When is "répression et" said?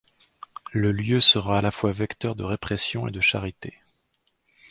2.43-3.11